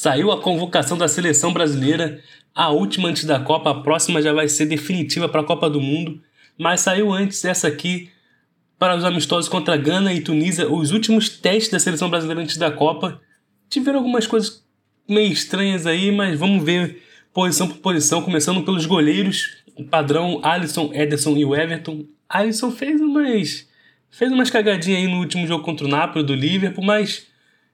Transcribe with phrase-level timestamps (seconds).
[0.00, 2.22] Saiu a convocação da seleção brasileira,
[2.54, 5.78] a última antes da Copa, a próxima já vai ser definitiva para a Copa do
[5.78, 6.22] Mundo,
[6.56, 8.08] mas saiu antes essa aqui
[8.78, 12.70] para os amistosos contra Gana e Tunísia, os últimos testes da seleção brasileira antes da
[12.70, 13.20] Copa.
[13.68, 14.64] Tiveram algumas coisas
[15.06, 17.02] meio estranhas aí, mas vamos ver
[17.34, 19.58] posição por posição, começando pelos goleiros,
[19.90, 22.06] padrão Alisson, Ederson e o Everton.
[22.26, 23.68] Alisson fez umas
[24.08, 27.26] fez umas cagadinhas aí no último jogo contra o Napoli do Liverpool, mas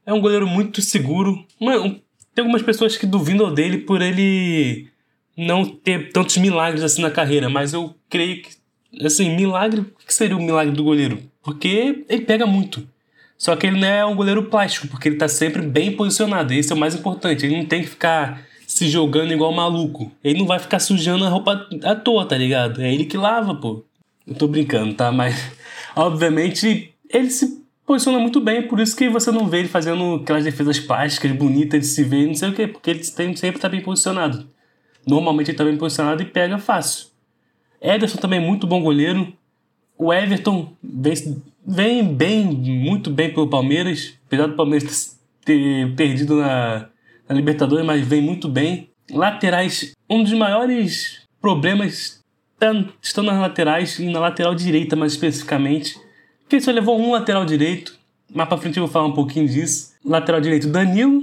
[0.04, 1.46] é um goleiro muito seguro.
[1.60, 2.04] Um,
[2.36, 4.88] tem algumas pessoas que duvidam dele por ele
[5.34, 8.50] não ter tantos milagres assim na carreira, mas eu creio que
[9.04, 11.18] assim, milagre, o que seria o milagre do goleiro?
[11.42, 12.86] Porque ele pega muito.
[13.38, 16.52] Só que ele não é um goleiro plástico, porque ele tá sempre bem posicionado.
[16.52, 17.44] Esse é o mais importante.
[17.44, 20.12] Ele não tem que ficar se jogando igual maluco.
[20.22, 22.82] Ele não vai ficar sujando a roupa à toa, tá ligado?
[22.82, 23.82] É ele que lava, pô.
[24.26, 25.10] Eu tô brincando, tá?
[25.10, 25.52] Mas,
[25.96, 30.44] obviamente, ele se posiciona muito bem, por isso que você não vê ele fazendo aquelas
[30.44, 33.80] defesas plásticas, bonitas de se ver, não sei o quê, porque ele sempre tá bem
[33.80, 34.46] posicionado.
[35.06, 37.06] Normalmente ele tá bem posicionado e pega fácil.
[37.80, 39.32] Ederson também muito bom goleiro.
[39.96, 46.88] O Everton vem, vem bem, muito bem pelo Palmeiras, apesar do Palmeiras ter perdido na,
[47.28, 48.90] na Libertadores, mas vem muito bem.
[49.08, 52.20] Laterais, um dos maiores problemas
[52.58, 55.96] tá, estão nas laterais e na lateral direita mais especificamente,
[56.48, 57.98] que só levou um lateral direito,
[58.32, 59.94] mais pra frente eu vou falar um pouquinho disso.
[60.04, 61.22] Lateral direito Danilo,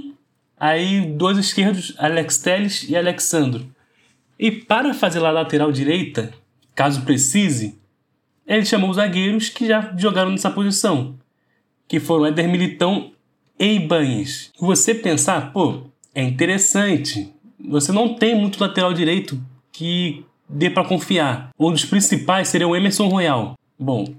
[0.58, 3.66] aí dois esquerdos Alex Telles e Alexandro.
[4.38, 6.32] E para fazer a lateral direita,
[6.74, 7.78] caso precise,
[8.46, 11.14] ele chamou os zagueiros que já jogaram nessa posição,
[11.88, 13.12] que foram Éder Militão
[13.58, 14.50] e Ibanez.
[14.58, 19.40] Você pensar, pô, é interessante, você não tem muito lateral direito
[19.72, 21.50] que dê para confiar.
[21.58, 23.58] Um dos principais seria o Emerson Royal.
[23.78, 24.14] Bom,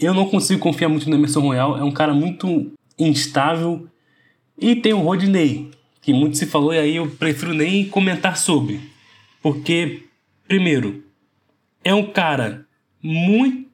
[0.00, 3.86] eu não consigo confiar muito no Emerson Royal, é um cara muito instável.
[4.58, 5.70] E tem o Rodney,
[6.00, 8.80] que muito se falou e aí eu prefiro nem comentar sobre.
[9.42, 10.04] Porque,
[10.48, 11.04] primeiro,
[11.84, 12.66] é um cara
[13.02, 13.66] muito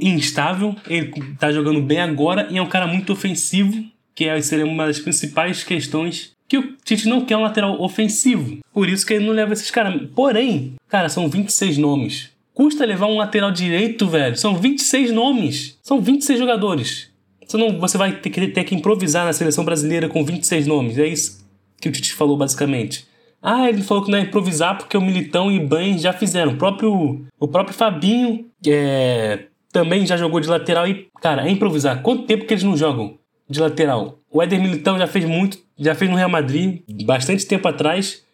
[0.00, 3.84] instável, ele tá jogando bem agora e é um cara muito ofensivo,
[4.14, 8.58] que seria uma das principais questões que o Tite não quer um lateral ofensivo.
[8.72, 10.00] Por isso que ele não leva esses caras.
[10.14, 12.30] Porém, cara, são 26 nomes.
[12.56, 14.34] Custa levar um lateral direito, velho.
[14.34, 15.78] São 26 nomes.
[15.82, 17.10] São 26 jogadores.
[17.46, 20.96] Você, não, você vai ter que, ter que improvisar na seleção brasileira com 26 nomes.
[20.96, 21.46] É isso
[21.78, 23.06] que o Tite falou, basicamente.
[23.42, 26.52] Ah, ele falou que não é improvisar porque o Militão e o já fizeram.
[26.52, 32.00] O próprio, o próprio Fabinho é, também já jogou de lateral e, cara, é improvisar.
[32.00, 33.18] Quanto tempo que eles não jogam
[33.50, 34.18] de lateral?
[34.32, 38.24] O Éder Militão já fez muito, já fez no Real Madrid, bastante tempo atrás,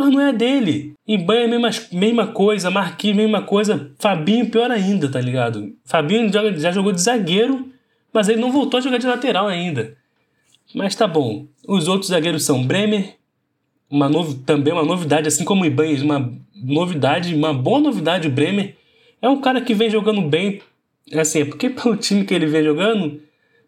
[0.00, 0.94] mas não é dele.
[1.24, 5.72] Ban é mesma, mesma coisa, Marquinhos, mesma coisa, Fabinho pior ainda, tá ligado?
[5.84, 7.68] Fabinho joga, já jogou de zagueiro,
[8.12, 9.96] mas ele não voltou a jogar de lateral ainda.
[10.74, 11.46] Mas tá bom.
[11.66, 13.16] Os outros zagueiros são Bremer,
[13.90, 18.30] uma novo, também uma novidade, assim como o Ibanez, uma novidade, uma boa novidade, o
[18.30, 18.76] Bremer.
[19.20, 20.60] É um cara que vem jogando bem,
[21.12, 23.20] assim, é porque pelo time que ele vem jogando,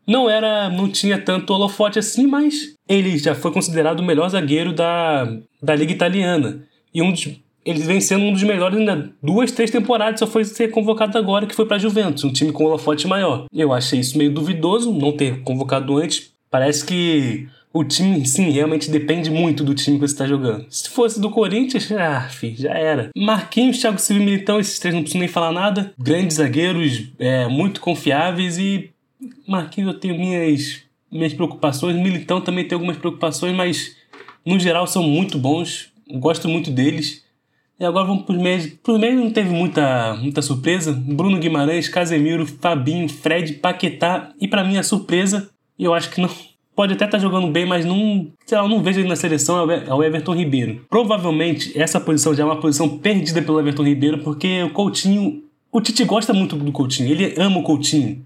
[0.07, 4.73] não era, não tinha tanto holofote assim, mas ele já foi considerado o melhor zagueiro
[4.73, 5.25] da,
[5.63, 6.63] da liga italiana.
[6.95, 7.29] E um dos,
[7.65, 11.47] ele vem sendo um dos melhores ainda duas, três temporadas, só foi ser convocado agora,
[11.47, 13.47] que foi para Juventus, um time com holofote maior.
[13.53, 16.33] Eu achei isso meio duvidoso, não ter convocado antes.
[16.51, 20.67] Parece que o time, sim, realmente depende muito do time que você está jogando.
[20.69, 23.11] Se fosse do Corinthians, ah, filho, já era.
[23.17, 25.93] Marquinhos, Thiago Silva e Militão, esses três não precisam nem falar nada.
[25.99, 28.91] Grandes zagueiros, é, muito confiáveis e
[29.47, 31.97] Marquinhos eu tenho minhas, minhas preocupações.
[31.97, 33.97] Militão também tem algumas preocupações, mas
[34.44, 35.91] no geral são muito bons.
[36.14, 37.25] Gosto muito deles.
[37.78, 38.66] E agora vamos para os meios.
[38.82, 40.92] Para os meios não teve muita, muita surpresa.
[40.92, 44.32] Bruno Guimarães, Casemiro, Fabinho, Fred, Paquetá.
[44.41, 46.28] E para mim a surpresa, eu acho que não
[46.74, 49.70] pode até estar tá jogando bem, mas não, sei lá, não vejo ele na seleção,
[49.70, 50.84] é o Everton Ribeiro.
[50.88, 55.80] Provavelmente essa posição já é uma posição perdida pelo Everton Ribeiro, porque o Coutinho, o
[55.80, 58.24] Tite gosta muito do Coutinho, ele ama o Coutinho.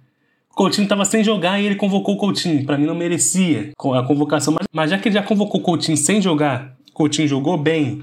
[0.56, 2.64] Coutinho estava sem jogar e ele convocou o Coutinho.
[2.64, 5.96] Para mim não merecia a convocação, mas, mas já que ele já convocou o Coutinho
[5.96, 8.02] sem jogar, Coutinho jogou bem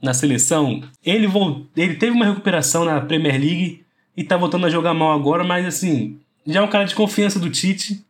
[0.00, 3.84] na seleção, ele, voltou, ele teve uma recuperação na Premier League
[4.16, 7.38] e tá voltando a jogar mal agora, mas assim, já é um cara de confiança
[7.38, 8.02] do Tite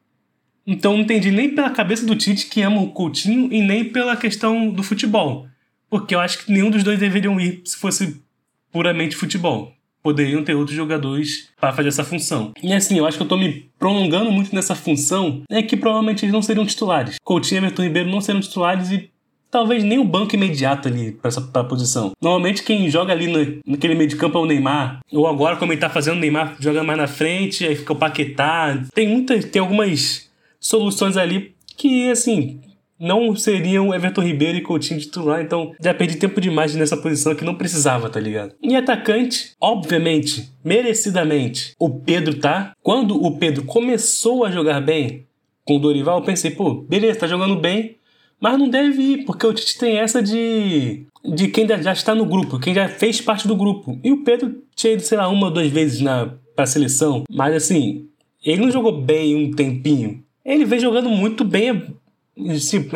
[0.67, 4.17] então não entendi nem pela cabeça do Tite que ama o Coutinho e nem pela
[4.17, 5.49] questão do futebol.
[5.91, 8.23] Porque eu acho que nenhum dos dois deveriam ir se fosse
[8.71, 9.75] puramente futebol.
[10.03, 12.53] Poderiam ter outros jogadores para fazer essa função.
[12.63, 16.25] E assim, eu acho que eu estou me prolongando muito nessa função, é que provavelmente
[16.25, 17.17] eles não seriam titulares.
[17.23, 19.11] Coutinho Everton Ribeiro não serão titulares e
[19.51, 22.13] talvez nem o banco imediato ali para essa pra posição.
[22.21, 25.73] Normalmente quem joga ali no, naquele meio de campo é o Neymar, ou agora como
[25.73, 28.83] ele tá fazendo o Neymar joga mais na frente, aí fica o Paquetá.
[28.95, 32.61] Tem muitas, tem algumas soluções ali que, assim,
[33.03, 37.45] não seriam Everton Ribeiro e Coutinho titular, então já perdi tempo demais nessa posição que
[37.45, 38.55] não precisava, tá ligado?
[38.63, 42.73] E atacante, obviamente, merecidamente, o Pedro tá.
[42.81, 45.27] Quando o Pedro começou a jogar bem
[45.65, 47.97] com o Dorival, eu pensei, pô, beleza, tá jogando bem,
[48.41, 52.27] mas não deve ir, porque o Tite tem essa de de quem já está no
[52.27, 53.99] grupo, quem já fez parte do grupo.
[54.03, 57.55] E o Pedro tinha ido, sei lá, uma ou duas vezes na, pra seleção, mas
[57.55, 58.09] assim,
[58.45, 60.23] ele não jogou bem um tempinho.
[60.45, 61.95] Ele vem jogando muito bem,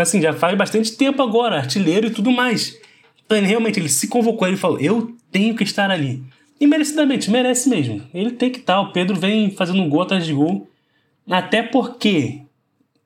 [0.00, 2.78] assim, já faz bastante tempo agora, artilheiro e tudo mais.
[3.24, 6.22] Então ele realmente ele se convocou, ele falou: Eu tenho que estar ali.
[6.58, 8.02] E merecidamente, merece mesmo.
[8.14, 8.80] Ele tem que estar.
[8.80, 10.68] O Pedro vem fazendo gol atrás de gol.
[11.28, 12.40] Até porque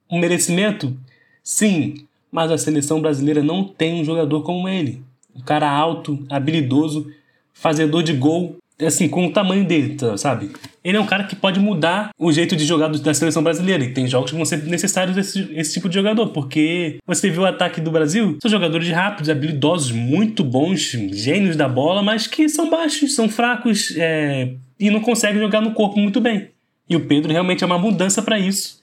[0.09, 0.97] o merecimento,
[1.43, 5.03] sim, mas a seleção brasileira não tem um jogador como ele.
[5.35, 7.11] Um cara alto, habilidoso,
[7.53, 8.56] fazedor de gol,
[8.87, 10.50] assim, com o tamanho dele, tá, sabe?
[10.82, 13.85] Ele é um cara que pode mudar o jeito de jogar da seleção brasileira.
[13.85, 17.43] E tem jogos que vão ser necessários esse, esse tipo de jogador, porque você viu
[17.43, 20.81] o ataque do Brasil, são jogadores rápidos, habilidosos, muito bons,
[21.12, 25.73] gênios da bola, mas que são baixos, são fracos é, e não conseguem jogar no
[25.73, 26.49] corpo muito bem.
[26.88, 28.80] E o Pedro realmente é uma mudança para isso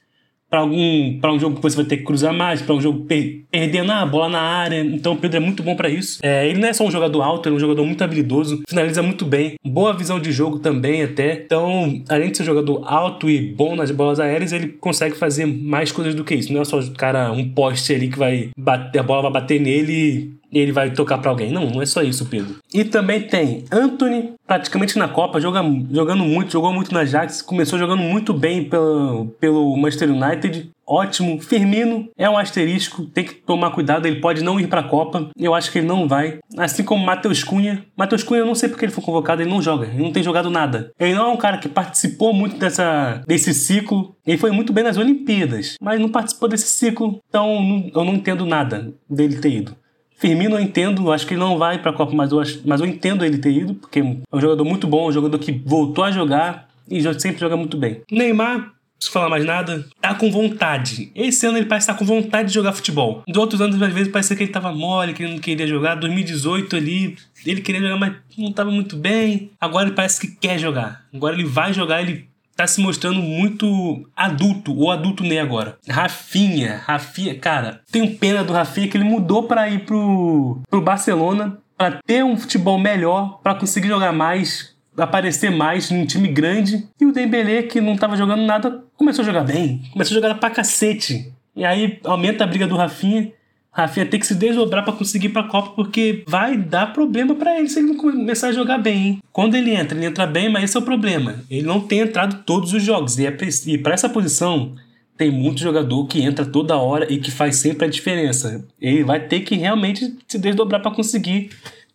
[0.50, 3.06] para algum para um jogo que você vai ter que cruzar mais, para um jogo
[3.06, 4.80] per perdendo a bola na área.
[4.82, 6.20] Então o Pedro é muito bom para isso.
[6.22, 9.02] É, ele não é só um jogador alto, ele é um jogador muito habilidoso, finaliza
[9.02, 11.34] muito bem, boa visão de jogo também até.
[11.34, 15.46] Então, além de ser um jogador alto e bom nas bolas aéreas, ele consegue fazer
[15.46, 16.54] mais coisas do que isso.
[16.54, 19.60] Não é só o cara um poste ali que vai bater a bola vai bater
[19.60, 21.52] nele ele vai tocar para alguém.
[21.52, 22.56] Não, não é só isso, Pedro.
[22.74, 25.62] E também tem Anthony, praticamente na Copa, joga,
[25.92, 30.72] jogando muito, jogou muito na Ajax, começou jogando muito bem pelo, pelo Manchester United.
[30.90, 31.42] Ótimo.
[31.42, 35.30] Firmino é um asterisco, tem que tomar cuidado, ele pode não ir para a Copa.
[35.38, 36.40] Eu acho que ele não vai.
[36.58, 37.86] Assim como Matheus Cunha.
[37.96, 40.24] Matheus Cunha, eu não sei porque ele foi convocado, ele não joga, ele não tem
[40.24, 40.92] jogado nada.
[40.98, 44.16] Ele não é um cara que participou muito dessa, desse ciclo.
[44.26, 48.46] Ele foi muito bem nas Olimpíadas, mas não participou desse ciclo, então eu não entendo
[48.46, 49.76] nada dele ter ido.
[50.18, 52.82] Firmino eu entendo, acho que ele não vai para a Copa, mas eu, acho, mas
[52.82, 56.04] eu entendo ele ter ido, porque é um jogador muito bom, um jogador que voltou
[56.04, 58.02] a jogar e sempre joga muito bem.
[58.12, 61.12] Neymar, se falar mais nada, tá com vontade.
[61.14, 63.24] Esse ano ele parece estar tá com vontade de jogar futebol.
[63.28, 65.96] Dos outros anos, às vezes, parecia que ele tava mole, que ele não queria jogar.
[65.96, 67.16] 2018 ali,
[67.46, 69.52] ele queria jogar, mas não tava muito bem.
[69.62, 71.06] Agora ele parece que quer jogar.
[71.14, 72.28] Agora ele vai jogar, ele
[72.58, 75.78] tá se mostrando muito adulto, ou adulto nem agora.
[75.88, 81.60] Rafinha, Rafinha, cara, tenho pena do Rafinha que ele mudou para ir pro, pro Barcelona
[81.78, 86.88] para ter um futebol melhor, para conseguir jogar mais, aparecer mais num time grande.
[87.00, 90.36] E o Dembélé, que não tava jogando nada, começou a jogar bem, começou a jogar
[90.36, 91.32] pra cacete.
[91.56, 93.32] E aí aumenta a briga do Rafinha.
[93.78, 97.60] Rafinha tem que se desdobrar para conseguir ir pra Copa, porque vai dar problema para
[97.60, 98.98] ele se ele não começar a jogar bem.
[98.98, 99.20] Hein?
[99.32, 101.36] Quando ele entra, ele entra bem, mas esse é o problema.
[101.48, 103.20] Ele não tem entrado todos os jogos.
[103.20, 103.38] E, é,
[103.68, 104.74] e para essa posição,
[105.16, 108.66] tem muito jogador que entra toda hora e que faz sempre a diferença.
[108.82, 111.52] Ele vai ter que realmente se desdobrar para conseguir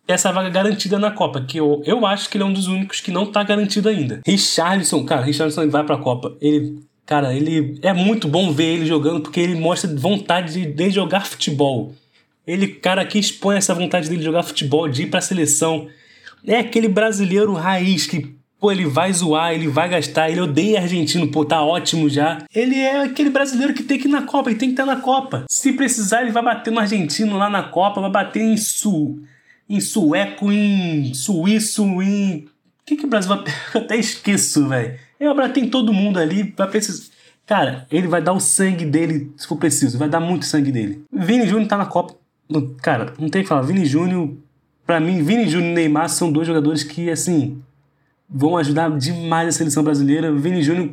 [0.07, 3.01] essa vaga garantida na Copa, que eu, eu acho que ele é um dos únicos
[3.01, 4.21] que não tá garantido ainda.
[4.25, 6.35] Richarlison, cara, Richarlison vai pra Copa.
[6.41, 10.89] Ele Cara, ele é muito bom ver ele jogando porque ele mostra vontade de, de
[10.89, 11.93] jogar futebol.
[12.45, 15.87] Ele, cara, que expõe essa vontade dele de jogar futebol, de ir pra seleção.
[16.45, 21.27] É aquele brasileiro raiz que, pô, ele vai zoar, ele vai gastar, ele odeia argentino,
[21.27, 22.43] pô, tá ótimo já.
[22.53, 24.97] Ele é aquele brasileiro que tem que ir na Copa, ele tem que estar na
[24.97, 25.45] Copa.
[25.49, 29.23] Se precisar, ele vai bater no argentino lá na Copa, vai bater em sul,
[29.69, 32.45] em sueco, em suíço, em.
[32.83, 33.45] O que, que o Brasil vai.
[33.73, 34.99] Eu até esqueço, velho.
[35.19, 37.11] É, tem todo mundo ali, vai precisar.
[37.45, 41.03] Cara, ele vai dar o sangue dele se for preciso, vai dar muito sangue dele.
[41.11, 42.15] Vini Júnior tá na Copa.
[42.81, 43.61] Cara, não tem o que falar.
[43.61, 44.33] Vini Júnior,
[44.85, 47.61] pra mim, Vini Júnior e Neymar são dois jogadores que, assim,
[48.29, 50.33] vão ajudar demais a seleção brasileira.
[50.33, 50.91] Vini Júnior,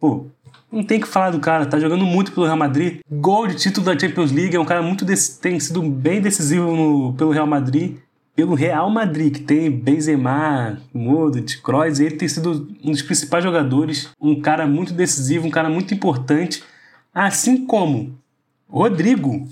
[0.00, 0.26] pô,
[0.70, 3.00] não tem que falar do cara, tá jogando muito pelo Real Madrid.
[3.10, 5.04] Gol de título da Champions League, é um cara muito
[5.40, 7.96] tem sido bem decisivo no, pelo Real Madrid
[8.34, 14.10] pelo Real Madrid, que tem Benzema, Modric, Kroos, ele tem sido um dos principais jogadores,
[14.20, 16.62] um cara muito decisivo, um cara muito importante,
[17.14, 18.18] assim como
[18.68, 19.48] Rodrigo.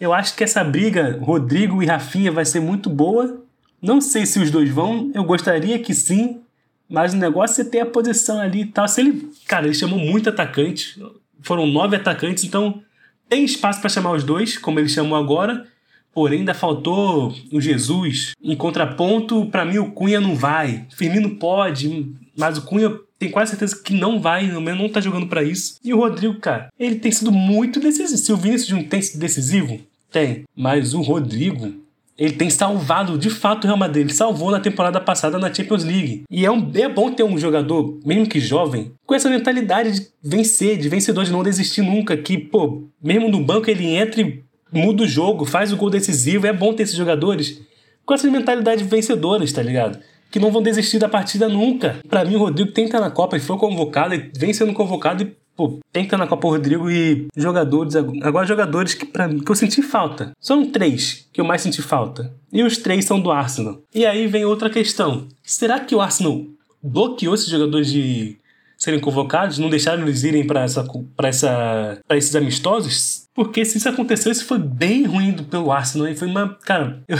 [0.00, 3.40] Eu acho que essa briga, Rodrigo e Rafinha, vai ser muito boa.
[3.80, 6.40] Não sei se os dois vão, eu gostaria que sim,
[6.88, 8.88] mas o negócio é ter a posição ali e tal.
[8.88, 11.00] Se ele, cara, ele chamou muito atacante,
[11.40, 12.82] foram nove atacantes, então
[13.28, 15.66] tem espaço para chamar os dois, como ele chamou agora.
[16.14, 18.32] Porém, ainda faltou o Jesus.
[18.42, 20.86] Em contraponto, para mim o Cunha não vai.
[20.94, 25.00] Firmino pode, mas o Cunha tem quase certeza que não vai, no menos não tá
[25.00, 25.78] jogando para isso.
[25.82, 28.18] E o Rodrigo, cara, ele tem sido muito decisivo.
[28.18, 29.80] Se o Vinícius não tem sido decisivo,
[30.10, 30.44] tem.
[30.56, 31.74] Mas o Rodrigo,
[32.16, 34.04] ele tem salvado de fato o Real Madrid.
[34.04, 36.24] Ele salvou na temporada passada na Champions League.
[36.30, 40.08] E é, um, é bom ter um jogador, mesmo que jovem, com essa mentalidade de
[40.22, 42.16] vencer, de vencedor, de não desistir nunca.
[42.16, 44.43] Que, pô, mesmo no banco ele entra e
[44.74, 46.46] muda o jogo, faz o gol decisivo.
[46.46, 47.60] É bom ter esses jogadores
[48.04, 49.98] com essas mentalidades vencedoras, tá ligado?
[50.30, 51.98] Que não vão desistir da partida nunca.
[52.08, 54.72] Para mim, o Rodrigo tem que estar na Copa, ele foi convocado, ele vem sendo
[54.72, 57.94] convocado e Pô, tem que estar na Copa Rodrigo e jogadores.
[57.94, 60.32] Agora, jogadores que, pra, que eu senti falta.
[60.40, 62.34] São três que eu mais senti falta.
[62.52, 63.80] E os três são do Arsenal.
[63.94, 66.44] E aí vem outra questão: será que o Arsenal
[66.82, 68.36] bloqueou esses jogadores de
[68.84, 69.58] serem convocados?
[69.58, 70.84] Não deixaram eles irem para essa,
[71.16, 73.24] pra essa, pra esses amistosos?
[73.34, 76.08] Porque se isso aconteceu, isso foi bem ruim pelo Arsenal.
[76.08, 76.56] E foi uma.
[76.64, 77.18] Cara, eu,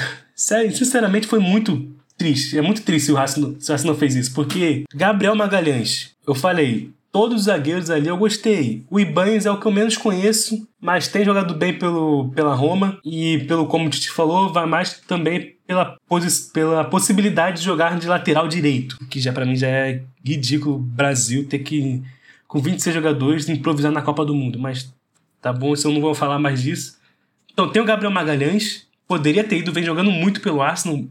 [0.72, 2.56] sinceramente, foi muito triste.
[2.56, 4.32] É muito triste se o Arsenal, se o Arsenal fez isso.
[4.34, 8.84] Porque Gabriel Magalhães, eu falei, Todos os zagueiros ali eu gostei.
[8.90, 12.98] O Ibanez é o que eu menos conheço, mas tem jogado bem pelo, pela Roma
[13.04, 15.96] e pelo como o Titi falou, vai mais também pela,
[16.52, 20.78] pela possibilidade de jogar de lateral direito, que já para mim já é ridículo o
[20.80, 22.02] Brasil ter que
[22.48, 24.92] com 26 jogadores improvisar na Copa do Mundo, mas
[25.40, 26.98] tá bom, se eu não vou falar mais disso.
[27.52, 31.04] Então tem o Gabriel Magalhães, poderia ter ido, vem jogando muito pelo Arsenal.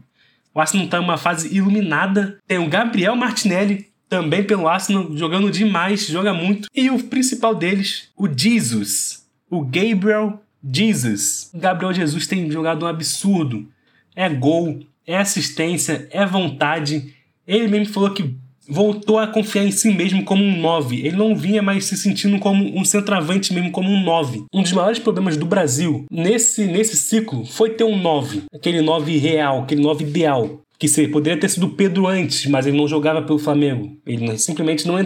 [0.54, 2.38] O Arsenal tá em uma fase iluminada.
[2.46, 6.68] Tem o Gabriel Martinelli, também pelo Arsenal, jogando demais, joga muito.
[6.74, 10.40] E o principal deles, o Jesus, o Gabriel
[10.72, 11.50] Jesus.
[11.52, 13.68] O Gabriel Jesus tem jogado um absurdo.
[14.16, 17.14] É gol, é assistência, é vontade.
[17.46, 18.34] Ele mesmo falou que
[18.68, 21.06] voltou a confiar em si mesmo como um 9.
[21.06, 24.44] Ele não vinha mais se sentindo como um centroavante mesmo, como um 9.
[24.52, 28.44] Um dos maiores problemas do Brasil nesse, nesse ciclo foi ter um 9.
[28.54, 32.66] Aquele 9 real, aquele 9 ideal que se, poderia ter sido o Pedro antes, mas
[32.66, 33.96] ele não jogava pelo Flamengo.
[34.06, 34.96] Ele simplesmente não,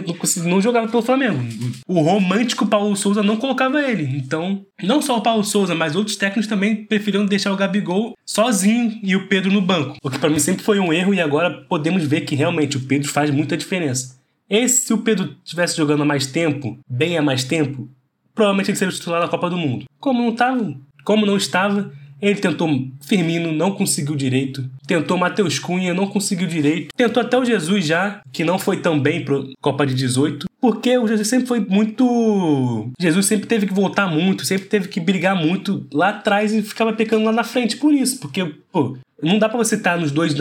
[0.43, 1.39] não, jogava pelo Flamengo.
[1.87, 4.03] O romântico Paulo Souza não colocava ele.
[4.17, 8.99] Então, não só o Paulo Souza, mas outros técnicos também preferiram deixar o Gabigol sozinho
[9.01, 9.95] e o Pedro no banco.
[10.03, 12.81] O que para mim sempre foi um erro e agora podemos ver que realmente o
[12.81, 14.19] Pedro faz muita diferença.
[14.67, 17.89] Se o Pedro tivesse jogando há mais tempo, bem há mais tempo,
[18.35, 19.85] provavelmente ele seria o titular da Copa do Mundo.
[19.97, 22.69] Como não estava, como não estava, ele tentou
[23.01, 24.69] Firmino, não conseguiu direito.
[24.85, 26.93] Tentou Matheus Cunha, não conseguiu direito.
[26.95, 30.47] Tentou até o Jesus já, que não foi tão bem pro Copa de 18.
[30.61, 32.91] Porque o Jesus sempre foi muito.
[32.99, 36.91] Jesus sempre teve que voltar muito, sempre teve que brigar muito lá atrás e ficava
[36.91, 38.19] pecando lá na frente por isso.
[38.19, 40.35] Porque, pô, não dá para você estar nos dois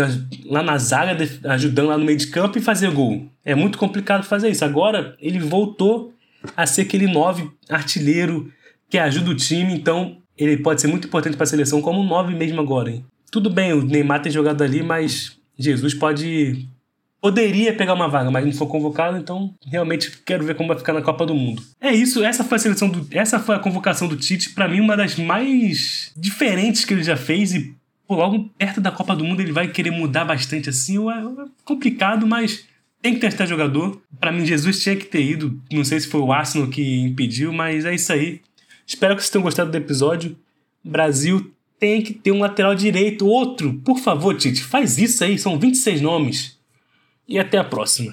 [0.45, 3.27] lá na zaga, ajudando lá no meio de campo e fazer gol.
[3.45, 4.65] É muito complicado fazer isso.
[4.65, 6.13] Agora ele voltou
[6.57, 8.51] a ser aquele nove artilheiro
[8.91, 12.35] que ajuda o time, então ele pode ser muito importante para a seleção como 9
[12.35, 12.90] mesmo agora.
[12.90, 13.04] Hein?
[13.30, 16.68] Tudo bem, o Neymar tem jogado ali, mas Jesus pode
[17.21, 20.92] poderia pegar uma vaga, mas não foi convocado, então realmente quero ver como vai ficar
[20.92, 21.62] na Copa do Mundo.
[21.80, 24.80] É isso, essa foi a seleção do, essa foi a convocação do Tite, para mim
[24.80, 27.75] uma das mais diferentes que ele já fez e
[28.07, 32.25] pô, logo perto da Copa do Mundo ele vai querer mudar bastante assim, é complicado,
[32.25, 32.64] mas
[33.02, 34.00] tem que testar jogador.
[34.18, 37.52] Para mim Jesus tinha que ter ido, não sei se foi o Arsenal que impediu,
[37.52, 38.40] mas é isso aí.
[38.88, 40.35] Espero que vocês tenham gostado do episódio.
[40.83, 43.75] Brasil tem que ter um lateral direito, outro.
[43.85, 45.38] Por favor, Tite, faz isso aí.
[45.38, 46.59] São 26 nomes.
[47.28, 48.07] E até a próxima.